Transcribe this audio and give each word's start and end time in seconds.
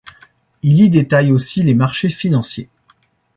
Il 0.63 0.81
y 0.83 0.89
détaille 0.89 1.31
aussi 1.31 1.61
les 1.61 1.75
marchés 1.75 2.09
financiers. 2.09 2.69